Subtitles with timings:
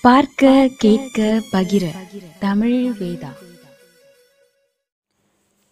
[0.00, 1.86] பார்க்க கேட்க பகிர.
[2.38, 3.32] தமிழ் வேதா.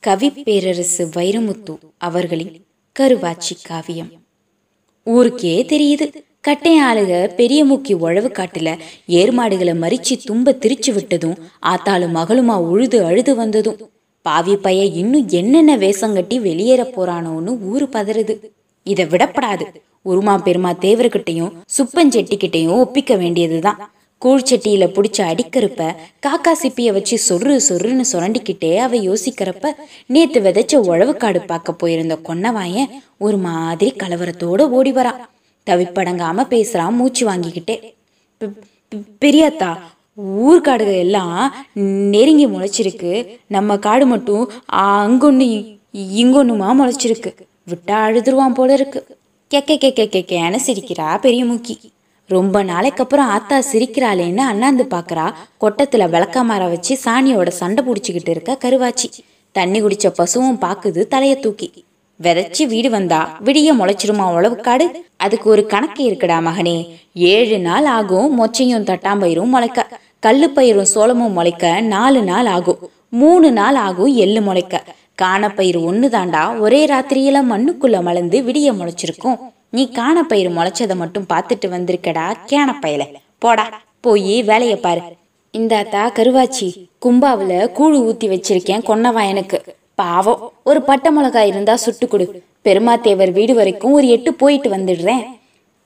[0.00, 2.66] கவி பேரரசு வைரமுத்து அவர்களின்
[3.00, 4.10] கருவாச்சி காவியம்.
[5.04, 6.12] ஊருக்கே தெரியுது.
[6.48, 8.78] கட்டையாளுக பெரிய மூக்கி உழவு காட்டுல
[9.08, 13.90] ஏர்மாடுகளை மறிச்சு தும்ப திரிச்சு விட்டதும் ஆத்தாலும் மகளுமா உழுது அழுது வந்ததும்
[14.22, 18.38] பாவி பைய இன்னும் என்னென்ன வேஷம் கட்டி வெளியேற போறானோன்னு ஊரு பதறுது.
[18.84, 19.65] இதை விடப்படாது.
[20.05, 23.91] உருமா பெருமா தேவர்கிட்டையும் சுப்பஞ்செட்டிக்கிட்டையும் ஒப்பிக்க வேண்டியதுதான்.
[24.25, 25.95] கூழ்ச்சட்டியில பிடிச்ச அடிக்கிறப்ப
[26.27, 29.73] காக்கா சிப்பிய வச்சு சொர்ரு சொருன்னு சுரண்டிக்கிட்டே அவ யோசிக்கிறப்ப
[30.06, 35.20] நேத்து விதைச்ச உழவுக்காடு பார்க்க போயிருந்த கொன்னவாயன் ஒரு மாதிரி கலவரத்தோட ஓடி வரான்
[35.66, 37.77] தவிப்படங்காம பேசுறான் மூச்சு வாங்கிக்கிட்டே.
[39.25, 39.70] பெரியாத்தா
[40.23, 41.55] ஊர்காடுக எல்லாம்
[42.12, 43.12] நெருங்கி முளைச்சிருக்கு.
[43.47, 45.48] நம்ம காடு மட்டும் அங்கொன்னு
[45.92, 47.33] இங்கொன்னுமா முளைச்சிருக்கு.
[47.70, 49.06] விட்டா அழுதுருவான் போல இருக்கு.
[49.55, 51.77] கெக்க கெக்க கெக்கேன்னு சிரிக்கிறா பெரிய மூக்கி.
[52.29, 55.33] ரொம்ப நாளைக்கு அப்புறம் ஆத்தா சிரிக்கிறாளேன்னு அண்ணாந்து பாக்குறா.
[55.61, 59.05] கொட்டத்துல விளக்காமர வச்சு சாணியோட சண்டை பிடிச்சிக்கிட்டு இருக்க கருவாச்சி.
[59.53, 61.84] தண்ணி குடிச்ச பசுவும் பாக்குது தலைய தூக்கி.
[62.23, 63.39] விதைச்சு வீடு வந்தா.
[63.45, 64.83] விடிய முளைச்சிருமா உழவுக்காடு?
[65.17, 66.95] அதுக்கு ஒரு கணக்கு இருக்குடா மகனே.
[67.15, 69.89] ஏழு நாள் ஆகும் மொச்சையும் தட்டாம்பயிரும் முளைக்க.
[70.19, 72.78] கல்லு பயிரும் சோளமும் முளைக்க நாலு நாள் ஆகும்.
[73.09, 74.84] மூணு நாள் ஆகும் எள்ளு முளைக்க.
[75.22, 79.39] காணப்பயிர் ஒன்று தாண்டா ஒரே ராத்திரியில மண்ணுக்குள்ள மலர்ந்து விடிய முளைச்சிருக்கும்.
[79.72, 83.05] நீ காணப்பயிர் முளைச்சதை மட்டும் பார்த்துட்டு வந்திருக்கடா கேனப்பயில
[83.39, 83.64] போடா
[84.00, 85.00] போய் வேலையை பாரு.
[85.55, 86.69] இந்தாத்தா கருவாச்சி
[87.05, 89.59] கும்பாவில் கூழு ஊத்தி வச்சிருக்கேன் கொன்னவாயனுக்கு
[89.94, 92.27] பாவம் ஒரு பட்டை மிளகாய் இருந்தா சுட்டு கொடு.
[92.67, 95.22] பெருமாத்தேவர் வீடு வரைக்கும் ஒரு எட்டு போயிட்டு வந்துடுறேன்.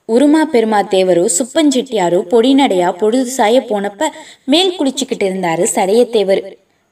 [0.09, 4.09] உருமா பெருமா தேவரும் சுப்பஞ்செட்டியாரும் பொடிநடையா பொழுது சாய போனப்ப
[4.45, 6.41] மேல் குளிச்சுக்கிட்டு இருந்தாரு சடையத்தேவர்.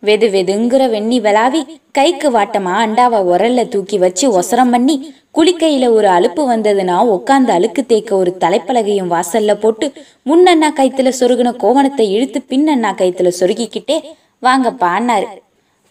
[0.04, 1.62] வெது வெதுங்கிற வெண்ணி விளாவி
[1.92, 8.16] கைக்கு வாட்டமா அண்டாவை உரல்ல தூக்கி வச்சு ஒசரம் பண்ணி குளிக்கையில ஒரு அலுப்பு வந்ததுன்னா உட்காந்து அழுக்கு தேய்க்க
[8.16, 9.88] ஒரு தலைப்பலகையும் வாசல்ல போட்டு
[10.30, 13.98] முன்னண்ணா கைத்துல சொருகின கோவணத்தை இழுத்து பின்னண்ணா கைத்துல சொருகிக்கிட்டே
[14.40, 15.28] வாங்க அண்ணாரு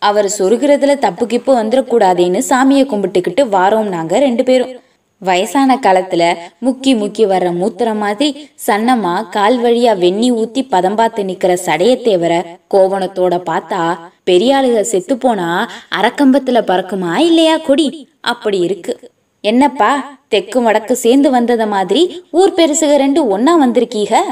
[0.03, 4.88] அவர் சொருகிறதுல தப்பு கிப்பு வந்துடக்கூடாதேன்னு சாமியை கும்பிட்டுக்கிட்டு வாரோம் நாங்க ரெண்டு பேரும்.
[5.19, 6.35] வயசான காலத்துல
[6.65, 13.35] முக்கி முக்கி வர்ற மூத்திர மாதிரி சன்னமா கால் வழியா வெண்ணி ஊத்தி பதம் பார்த்து நிக்கிற சடையத்தேவர கோவணத்தோட
[13.47, 15.71] பார்த்தா பெரியாளுக செத்து போனா
[16.01, 18.09] அரக்கம்பத்துல பறக்குமா இல்லையா கொடி?
[18.21, 19.11] அப்படி இருக்கு.
[19.41, 24.23] என்னப்பா தெக்கு வடக்கு சேர்ந்து வந்தத மாதிரி ஊர் பெருசுக ரெண்டு ஒன்னா வந்திருக்கீக?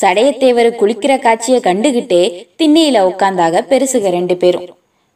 [0.00, 2.22] சடையத்தேவர் குளிக்கிற காட்சிய கண்டுகிட்டே
[2.62, 4.68] திண்ணையில உட்கார்ந்தாக பெருசுக ரெண்டு பேரும்.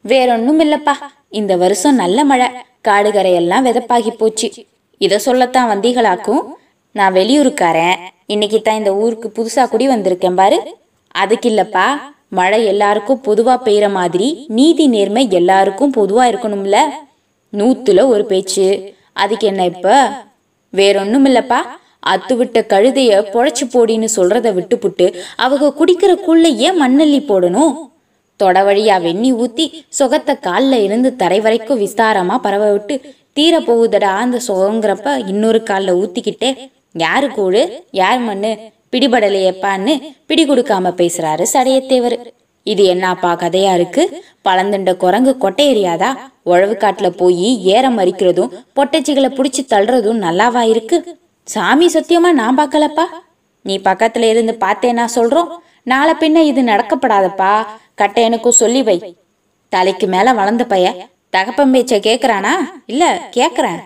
[0.09, 0.95] வேறொன்னும் இல்லப்பா
[1.29, 2.47] இந்த வருஷம் நல்ல மழை.
[2.89, 4.53] காடுகரையெல்லாம் வெதப்பாகி போச்சு.
[4.99, 6.43] இதை சொல்லத்தான் வந்தீகளாக்கும்.
[6.93, 7.97] நான் வெளியூருக்காரன்.
[8.27, 10.77] இன்னைக்கு தான் இந்த ஊருக்கு புதுசா குடி வந்திருக்கேன் பாரு.
[11.09, 11.87] அதுக்கு இல்லப்பா
[12.29, 16.79] மழை எல்லாருக்கும் பொதுவா பெய்யற மாதிரி நீதி நேர்மை எல்லாருக்கும் பொதுவா இருக்கணும்ல.
[17.53, 18.95] நூத்துல ஒரு பேச்சு.
[19.13, 20.11] அதுக்கு என்ன இப்ப?
[20.73, 21.61] வேறொன்னும் இல்லப்பா
[22.07, 27.73] அத்து விட்ட கழுதைய பொழைச்சு போடின்னு சொல்றத விட்டுப்புட்டு அவங்க குடிக்கிற கூழ்ல ஏன் மண்ணள்ளி போடணும்?
[28.37, 32.95] தொட வழியா வெண்ணி ஊத்தி சுகத்தை கால்ல இருந்து தரை வரைக்கும் விஸ்தாரமா பரவ விட்டு
[33.33, 37.83] தீர போகுதடா அந்த சுகங்கிறப்ப இன்னொரு கால்ல ஊத்திக்கிட்டே யாரு கூழு?
[37.91, 38.59] யார் மண்ணு?
[38.93, 42.17] பிடிபடலையப்பான்னு பிடி கொடுக்காம பேசுறாரு சடையத்தேவர்.
[42.63, 44.23] இது என்னப்பா கதையா இருக்கு?
[44.45, 46.17] பழந்துண்ட குரங்கு கொட்டையறியாதா?
[46.43, 51.19] உழவு காட்டுல போய் ஏற மறிக்கிறதும் பொட்டச்சிகளை புடிச்சு தள்ளுறதும் நல்லாவா இருக்கு?
[51.45, 53.05] சாமி சத்தியமா நான் பார்க்கலப்பா.
[53.63, 55.49] நீ பக்கத்துல இருந்து பார்த்தேன்னா சொல்றோம்.
[55.83, 57.67] நாளை பின்ன இது நடக்கப்படாதப்பா.
[57.99, 59.17] கட்டையனுக்கும் சொல்லி வை.
[59.69, 62.53] தலைக்கு மேல வளர்ந்த பைய தகப்பன் பேச்ச கேக்குறானா?
[62.87, 63.05] இல்ல
[63.37, 63.81] கேக்குறேன்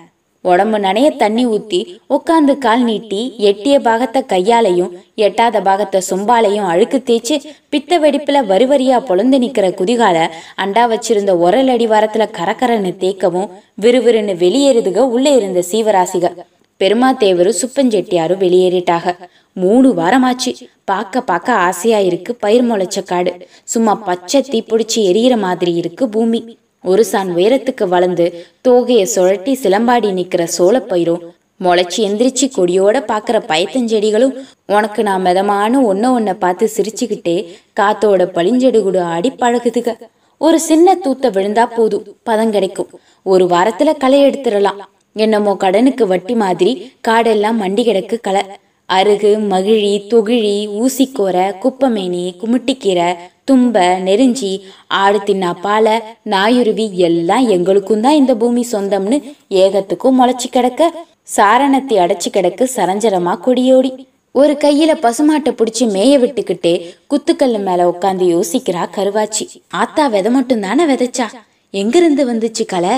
[0.44, 1.78] உடம்பு நனைய தண்ணி ஊத்தி
[2.14, 7.36] உட்காந்து கால் நீட்டி எட்டிய பாகத்தை கையாலையும் எட்டாத பாகத்தை சொம்பாலையும் அழுக்கு தேய்ச்சு
[7.68, 14.98] பித்த வெடிப்புல வரி வரியா பொழந்து நிக்கிற குதிகால அண்டா வச்சிருந்த உரல் அடிவாரத்துல கரகரன்னு தேய்க்கவும் விறுவிறுன்னு வெளியேறுதுக
[14.98, 16.34] உள்ளே இருந்த சீவராசிக.
[16.80, 19.14] பெருமாத்தேவரும் சுப்பஞ்செட்டியாரும் வெளியேறிட்டாக.
[19.52, 20.52] மூணு வாரமாச்சு.
[20.84, 23.34] பார்க்க பார்க்க ஆசையா இருக்கு பயிர் முளைச்ச காடு.
[23.64, 26.40] சும்மா பச்சை தீப்பிடிச்சு எரியிற மாதிரி இருக்கு பூமி.
[26.84, 31.22] ஒரு சான் உயரத்துக்கு வளர்ந்து தோகைய சுழட்டி சிலம்பாடி நிக்கிற சோளப்பயிரும்
[31.64, 34.32] முளைச்சி எந்திரிச்சு கொடியோட பாக்குற பயத்தஞ்செடிகளும்
[34.66, 37.36] உனக்கு நான் மிதமான ஒன்ன ஒன்ன பார்த்து சிரிச்சுக்கிட்டே
[37.80, 39.96] காத்தோட பளிஞ்செடுகுடு ஆடி பழகுதுக.
[40.38, 42.88] ஒரு சின்ன தூத்த விழுந்தா போதும் பதம் கிடைக்கும்.
[43.22, 44.80] ஒரு வாரத்துல களை எடுத்துடலாம்.
[45.12, 48.42] என்னமோ கடனுக்கு வட்டி மாதிரி காடெல்லாம் மண்டி கிடக்கு களை.
[48.88, 53.14] அருகு மகிழி துகிழி ஊசிக்கோரை குப்பமேனி குமிட்டிக்கீரை
[53.50, 55.92] தும்ப நெருஞ்சி ஆடு தின்னா பாலை
[56.22, 61.04] நாயுருவி எல்லாம் எங்களுக்கும் தான் இந்த பூமி சொந்தம்னு ஏகத்துக்கும் முளைச்சி கிடக்க
[61.36, 63.90] சாரணத்தை அடைச்சு கிடக்கு சரஞ்சரமா கொடியோடி.
[64.32, 66.74] ஒரு கையில பசுமாட்டை பிடிச்சி மேய விட்டுக்கிட்டே
[67.10, 69.46] குத்துக்கல்லு மேல உட்காந்து யோசிக்கிறா கருவாச்சி.
[69.68, 71.26] ஆத்தா விதை மட்டும் தானே விதைச்சா?
[71.70, 72.94] எங்கிருந்து வந்துச்சு களை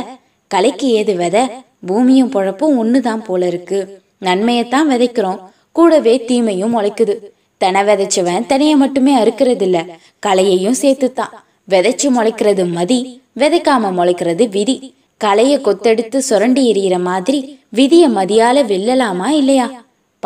[0.48, 1.42] கலைக்கு ஏது விதை?
[1.86, 4.02] பூமியும் பொழப்பும் ஒண்ணுதான் போல இருக்கு.
[4.20, 5.40] நன்மையத்தான் விதைக்கிறோம்.
[5.72, 7.14] கூடவே தீமையும் முளைக்குது.
[7.56, 9.84] தென விதைச்சவன் தனியை மட்டுமே அறுக்கிறது இல்ல
[10.26, 11.32] களையையும் சேர்த்துத்தான்.
[11.68, 14.94] விதைச்சு முளைக்கிறது மதி விதைக்காம முளைக்கிறது விதி.
[15.20, 17.38] களைய கொத்தெடுத்து சுரண்டி எறிகிற மாதிரி
[17.76, 19.70] விதிய மதியால வெல்லலாமா இல்லையா?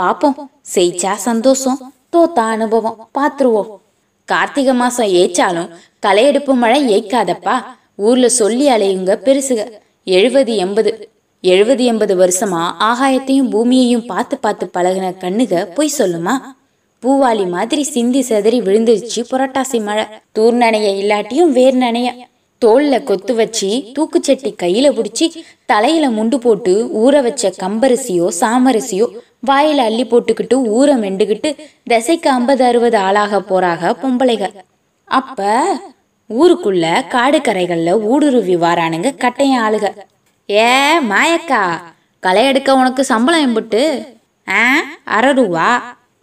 [0.01, 0.39] பாப்போம்
[0.75, 3.71] செய்ச்சா சந்தோஷம் தோத்தா அனுபவம் பாத்துருவோம்.
[4.25, 7.57] கார்த்திகை மாசம் ஏச்சாலும் களையெடுப்பு மழை ஏய்க்காதப்பா.
[7.97, 9.61] ஊர்ல சொல்லி அலையுங்க பெருசுக.
[10.05, 11.11] எழுபது எண்பது.
[11.41, 16.35] எழுபது எண்பது வருஷமா ஆகாயத்தையும் பூமியையும் பார்த்து பார்த்து பழகின கண்ணுக பொய் சொல்லுமா?
[17.03, 20.05] பூவாளி மாதிரி சிந்தி செதறி விழுந்துருச்சு புரட்டாசி மழை.
[20.33, 22.09] தூர் நனைய இல்லாட்டியும் வேர் நனைய.
[22.62, 25.27] தோல்ல கொத்து வச்சு தூக்குச்சட்டி கையில புடிச்சு
[25.67, 26.73] தலையில முண்டு போட்டு
[27.03, 29.06] ஊற வச்ச கம்பரிசியோ சாமரிசியோ
[29.47, 31.50] வாயில அள்ளி போட்டுக்கிட்டு ஊற மெண்டுகிட்டு
[31.83, 34.65] திசைக்கு ஐம்பது அறுபது ஆளாக போறாக பொம்பளைக
[35.05, 35.41] அப்ப
[36.31, 39.87] ஊருக்குள்ள காடு கரைகள்ல ஊடுருவி வாரானுங்க கட்டையன் ஆளுக.
[40.51, 41.62] ஏ மாயக்கா
[42.21, 43.83] களை எடுக்க உனக்கு சம்பளம் எம்புட்டு?
[44.49, 44.65] ஆ
[45.05, 45.69] அரை ரூபா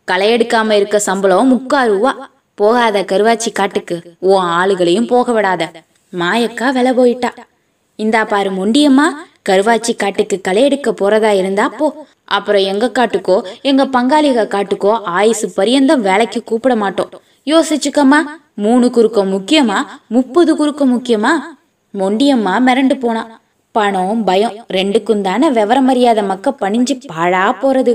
[0.08, 2.12] களை எடுக்காம இருக்க சம்பளம் முக்கா ரூபா
[2.58, 3.96] போகாத கருவாச்சி காட்டுக்கு.
[4.20, 5.64] ஓ ஆளுகளையும் போக விடாத.
[6.14, 7.32] மாயக்கா விலை போயிட்டா.
[8.00, 9.08] இந்தா பாரு முண்டியம்மா
[9.50, 11.88] கருவாச்சி காட்டுக்கு களை எடுக்க போறதா இருந்தா போ.
[12.38, 17.12] அப்புறம் எங்க காட்டுக்கோ எங்க பங்காளிக காட்டுக்கோ ஆயுசு பரியந்தம் வேலைக்கு கூப்பிட மாட்டோம்.
[17.52, 18.20] யோசிச்சுக்கம்மா
[18.66, 21.34] மூணு குறுக்க முக்கியமா முப்பது குறுக்க முக்கியமா?
[21.94, 23.24] மொண்டியம்மா மிரண்டு போனா.
[23.76, 27.94] பணம் பயம் ரெண்டுக்கும் தானே விவரம் அறியாத மக்க பணிஞ்சு பாழா போறது.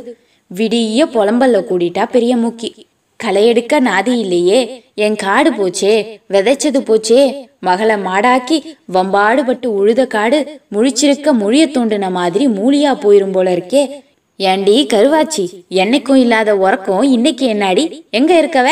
[0.56, 2.70] விடிய புலம்பல்ல கூடிட்டா பெரிய முக்கி.
[3.16, 4.84] களை எடுக்க நாதி இல்லையே.
[4.94, 6.20] என் காடு போச்சே.
[6.30, 7.48] விதைச்சது போச்சே.
[7.60, 14.02] மகளை மாடாக்கி வம்பாடுபட்டு உழுத காடு முழிச்சிருக்க முழிய தோண்டின மாதிரி மூலியா போயிரும் போல இருக்கே.
[14.36, 18.02] ஏண்டி கருவாச்சி என்னைக்கும் இல்லாத உறக்கம் இன்னைக்கு என்னாடி?
[18.10, 18.68] எங்க இருக்கவ?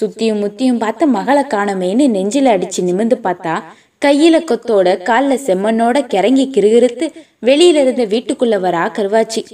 [0.00, 3.62] சுத்தியும் முத்தியும் பார்த்து மகளை காணமேன்னு நெஞ்சில அடிச்சு நிமிந்து பார்த்தா
[4.04, 7.12] கையில கொத்தோட கால்ல செம்மண்ணோட கிறங்கி கிருகிருத்து
[7.42, 9.44] வெளியில இருந்த வீட்டுக்குள்ள வரா கருவாச்சி.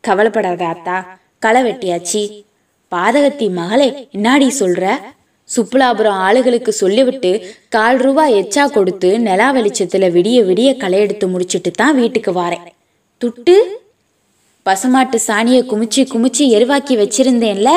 [0.00, 1.04] கவலைப்படாத அத்தா.
[1.44, 2.22] களை வெட்டியாச்சி
[2.92, 3.86] பாதகத்தி மகளே
[4.16, 4.82] என்னாடி சொல்ற?
[5.48, 7.30] சுப்புலாபுரம் ஆளுகளுக்கு சொல்லிவிட்டு
[7.68, 12.64] கால் ரூபா எச்சா கொடுத்து நிலா வெளிச்சத்துல விடிய விடிய களை எடுத்து முடிச்சிட்டு தான் வீட்டுக்கு வாரேன்.
[13.24, 13.56] துட்டு?
[14.66, 17.70] பசுமாட்டு சாணியை குமிச்சு குமிச்சு எருவாக்கி வச்சிருந்தேன்ல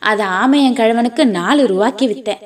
[0.00, 2.42] அத ஆமையன் கிழவனுக்கு நாலு ரூபாய்க்கு வித்தேன்.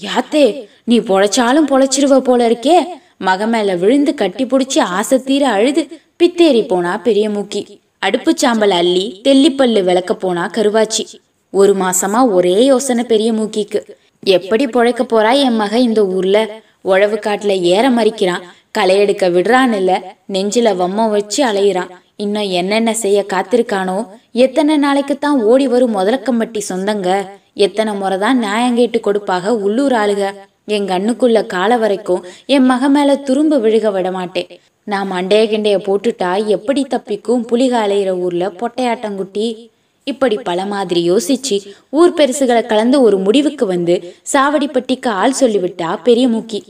[0.00, 0.44] யாத்தே
[0.84, 2.76] நீ பொழைச்சாலும் பொழைச்சிருவ போல இருக்கே.
[3.18, 5.82] மக மேல விழுந்து கட்டி புடிச்சு ஆசை தீர அழுது
[6.16, 7.62] பித்தேறி போனா பெரிய மூக்கி.
[8.06, 11.04] அடுப்பு சாம்பல் அள்ளி தெல்லிப்பல்லு விளக்க போனா கருவாச்சி.
[11.50, 13.80] ஒரு மாசமா ஒரே யோசனை பெரிய மூக்கிக்கு.
[14.22, 16.38] எப்படி பொழைக்க போறா என் மக இந்த ஊர்ல?
[16.82, 18.44] உழவு காட்டுல ஏற மறிக்கிறான்.
[18.70, 19.92] களை எடுக்க விடுறான் இல்ல
[20.32, 21.92] நெஞ்சில வம்மம் வச்சு அலையிறான்.
[22.16, 23.98] இன்னும் என்னென்ன செய்ய காத்திருக்கானோ?
[24.46, 27.08] எத்தனை நாளைக்கு தான் ஓடி வரும் முதலக்கம்பட்டி சொந்தங்க?
[27.66, 30.32] எத்தனை முறை தான் நியாயம் கேட்டு கொடுப்பாக உள்ளூர் ஆளுக?
[30.76, 34.50] என் கண்ணுக்குள்ள கால வரைக்கும் என் மக மேல துரும்பு விழுக விட மாட்டேன்
[34.84, 37.44] நான் மண்டைய கிண்டைய போட்டுட்டா எப்படி தப்பிக்கும்?
[37.44, 39.68] புலிக அலையிற ஊர்ல பொட்டையாட்டங்குட்டி
[40.04, 41.60] இப்படி பல மாதிரி யோசிச்சு
[41.90, 46.62] ஊர் பெருசுகளை கலந்து ஒரு முடிவுக்கு வந்து சாவடிப்பட்டிக்கு ஆள் சொல்லிவிட்டா பெரிய மூக்கி.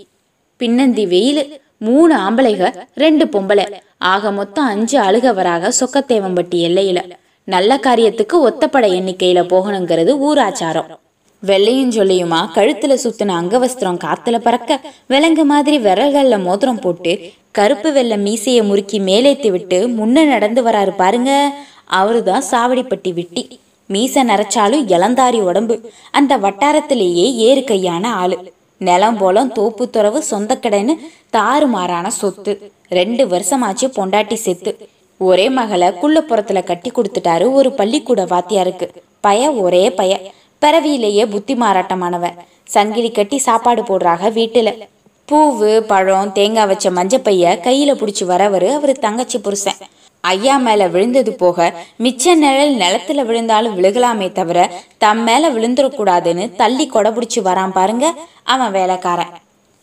[0.58, 3.72] பின்னந்தி வெயில் மூணு ஆம்பளைக ரெண்டு பொம்பளை.
[3.98, 7.10] ஆக மொத்தம் அஞ்சு அழுகவராக சொக்கத்தேவம்பட்டி எல்லையில.
[7.44, 11.02] நல்ல காரியத்துக்கு ஒத்தப்பட எண்ணிக்கையில போகணுங்கிறது ஊராச்சாரம்.
[11.46, 18.62] வெள்ளையும் சொல்லியுமா கழுத்துல சுத்தின அங்கவஸ்திரம் காத்துல பறக்க விலங்கு மாதிரி விரல்கள்ல மோதிரம் போட்டு கருப்பு வெள்ளை மீசையை
[18.62, 21.54] முறுக்கி மேலேத்தி விட்டு முன்ன நடந்து வராரு பாருங்க.
[21.90, 23.60] அவருதான் சாவடிப்பட்டி விட்டி.
[23.86, 25.90] மீசை நரைச்சாலும் இளந்தாரி உடம்பு.
[26.10, 28.52] அந்த வட்டாரத்திலேயே ஏறு கையான ஆளு.
[28.78, 30.96] நிலம் போலம் தோப்பு துறவு சொந்தக்கடைன்னு
[31.32, 32.72] தாறுமாறான சொத்து.
[32.88, 34.88] ரெண்டு வருஷமாச்சு பொண்டாட்டி செத்து.
[35.18, 38.90] ஒரே மகளை குள்ளப்புறத்துல கட்டி கொடுத்துட்டாரு ஒரு பள்ளிக்கூட வாத்தியாருக்கு.
[39.20, 40.20] பய ஒரே பய.
[40.58, 42.34] பிறவியிலேயே புத்தி மாறாட்டமானவன்.
[42.64, 44.92] சங்கிலி கட்டி சாப்பாடு போடுறாங்க வீட்டுல.
[45.28, 49.78] பூவு பழம் தேங்காய் வச்ச மஞ்சப்பைய கையில புடிச்சு வரவரு அவர் தங்கச்சி புருஷன்.
[50.20, 54.58] ஐயா மேல விழுந்தது போக மிச்ச நிழல் நிலத்துல விழுந்தாலும் விழுகலாமே தவிர
[54.98, 58.12] தம் மேல விழுந்துடக்கூடாதுன்னு தள்ளி கொடை பிடிச்சி வரான் பாருங்க
[58.42, 59.32] அவன் வேலைக்காரன்.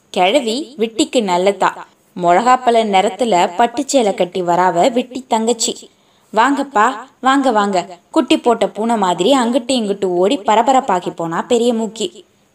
[0.09, 1.87] கிழவி விட்டிக்கு நல்லதா.
[2.21, 5.73] மிளகாப்பழ நிறத்துல பட்டுச்சேலை கட்டி வராவ விட்டி தங்கச்சி.
[6.33, 6.87] வாங்கப்பா
[7.21, 7.87] வாங்க வாங்க.
[8.11, 12.07] குட்டி போட்ட பூனை மாதிரி அங்கிட்டு இங்கிட்டு ஓடி பரபரப்பாக்கி போனா பெரிய மூக்கி.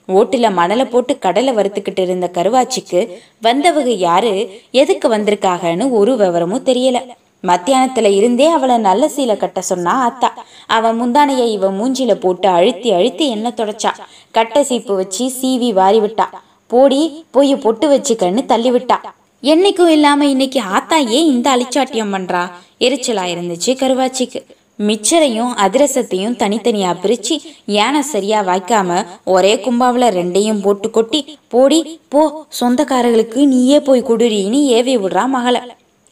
[0.08, 7.00] ஓட்டுல மணலை போட்டு கடலை வறுத்துக்கிட்டு இருந்த கருவாச்சிக்கு வந்தவங்க யாரு எதுக்கு வந்திருக்காகன்னு ஒரு விவரமும் தெரியல.
[7.42, 10.28] மத்தியானத்துல இருந்தே அவளை நல்ல சீலை கட்ட சொன்னா அத்தா.
[10.66, 13.92] அவன் முந்தானைய இவ மூஞ்சில போட்டு அழுத்தி அழுத்தி என்ன தொடச்சா?
[14.30, 16.24] கட்டை சீப்பு வச்சு சீவி வாரி விட்டா.
[16.66, 18.96] போடி போய் பொட்டு வச்சுக்கன்னு தள்ளி விட்டா.
[19.42, 22.50] என்னைக்கும் இல்லாம இன்னைக்கு ஆத்தா ஏன் இந்த அழிச்சாட்டியம் பண்றா?
[22.80, 24.44] எரிச்சலா இருந்துச்சு கருவாச்சிக்கு.
[24.78, 33.46] மிச்சரையும் அதிரசத்தையும் தனித்தனியா பிரிச்சு யானை சரியா வைக்காம ஒரே கும்பாவில் ரெண்டையும் போட்டு கொட்டி போடி போ சொந்தக்காரர்களுக்கு
[33.46, 35.60] நீயே போய் குடுறின்னு ஏவி விடுறா மகளை.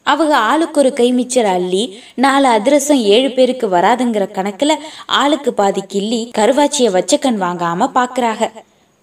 [0.02, 4.73] அவங்க ஆளுக்கு ஒரு கை மிச்சர் அள்ளி நாலு அதிரசம் ஏழு பேருக்கு வராதுங்கிற கணக்குல
[5.06, 8.50] ஆளுக்கு பாதி கிள்ளி கருவாச்சிய வச்சக்கண் வாங்காம பாக்குறாங்க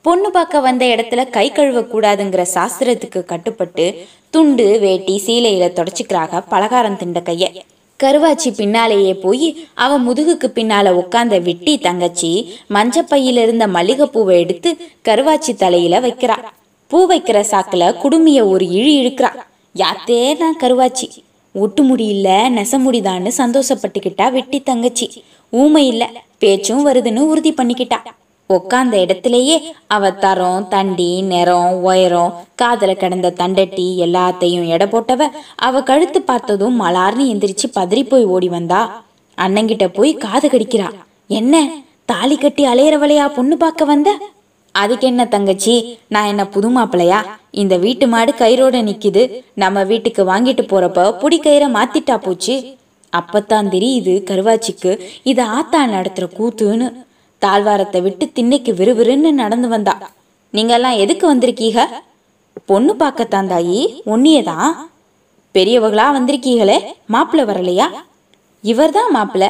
[0.01, 7.19] பொண்ணு பார்க்க வந்த இடத்துல கை கழுவ கூடாதுங்கிற சாஸ்திரத்துக்கு கட்டுப்பட்டு துண்டு வேட்டி சீலையில தொடச்சிக்கிறாங்க பலகாரம் திண்ட
[7.19, 7.63] கைய.
[8.03, 12.31] கருவாச்சி பின்னாலேயே போய் அவ முதுகுக்கு பின்னால உட்காந்த விட்டி தங்கச்சி
[12.70, 14.70] மஞ்சப்பையில இருந்த மல்லிகைப்பூவை எடுத்து
[15.10, 16.38] கருவாச்சி தலையில வைக்கிறா.
[16.88, 19.31] பூ வைக்கிற சாக்குல குடுமிய ஒரு இழி இழுக்கிறா.
[19.75, 21.08] யாத்தே தான் கருவாச்சி?
[21.53, 25.24] ஒட்டு முடியல நெசமுடிதான்னு சந்தோஷப்பட்டுக்கிட்டா வெட்டி தங்கச்சி.
[25.50, 28.00] ஊமை இல்ல பேச்சும் வருதுன்னு உறுதி பண்ணிக்கிட்டா.
[28.58, 29.58] உக்காந்த இடத்திலேயே
[29.96, 35.29] அவ தரம் தண்டி நிறம் உயரம் காதல கிடந்த தண்டட்டி எல்லாத்தையும் எடை போட்டவ
[35.67, 38.81] அவ கழுத்து பார்த்ததும் மலார்னு எந்திரிச்சு பதறி போய் ஓடி வந்தா.
[39.38, 40.89] அண்ணங்கிட்ட போய் காது கடிக்கிறா.
[41.39, 41.55] என்ன
[42.12, 44.10] தாலி கட்டி அலையறவளையா பொண்ணு பார்க்க வந்த?
[44.75, 45.75] அதுக்கு என்ன தங்கச்சி
[46.13, 47.20] நான் என்ன புது மாப்பிளையா
[47.62, 49.24] இந்த வீட்டு மாடு கயிறோட நிக்குது.
[49.63, 52.55] நம்ம வீட்டுக்கு வாங்கிட்டு போறப்ப புடி கயிறை மாத்திட்டா போச்சு.
[53.13, 54.91] அப்பத்தான் தெரியுது கருவாச்சிக்கு
[55.31, 56.88] இது ஆத்தா நடத்துற கூத்துன்னு.
[57.45, 60.12] தாழ்வாரத்தை விட்டு திண்ணைக்கு விறுவிறுன்னு நடந்து வந்தா.
[60.53, 61.88] நீங்கெல்லாம் எதுக்கு வந்திருக்கீக?
[62.65, 64.71] பொண்ணு பார்க்கத்தான் தாயி ஒன்னியதான்
[65.53, 66.77] பெரியவங்களா வந்திருக்கீங்களே
[67.13, 67.88] மாப்பிள்ள வரலையா?
[68.62, 69.45] இவர்தான் மாப்பிள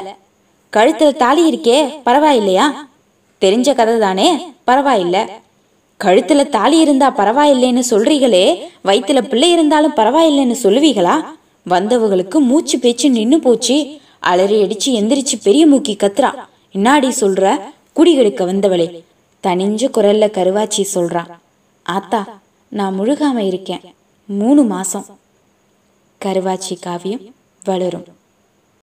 [0.69, 2.65] கழுத்தில் தாலி இருக்கே பரவாயில்லையா?
[3.41, 4.27] தெரிஞ்ச கதை தானே
[4.67, 5.17] பரவாயில்ல.
[5.98, 8.45] கழுத்தில் தாலி இருந்தா பரவாயில்லைன்னு சொல்றீங்களே
[8.86, 11.15] வயிற்றுல பிள்ளை இருந்தாலும் பரவாயில்லைன்னு சொல்லுவீங்களா
[11.69, 14.00] வந்தவங்களுக்கு மூச்சு பேச்சு நின்று போச்சு.
[14.19, 16.31] அலறி அடிச்சு எந்திரிச்சு பெரிய மூக்கி கத்துறா.
[16.74, 17.62] என்னாடி சொல்ற?
[17.95, 19.03] குடிகெடுக்க வந்தவளே
[19.43, 21.31] தனிஞ்ச குரல்ல கருவாச்சி சொல்றான்
[21.83, 23.81] ஆத்தா நான் முழுகாம இருக்கேன்.
[24.25, 25.05] மூணு மாசம்.
[26.25, 28.05] கருவாச்சி காவியம் வளரும்.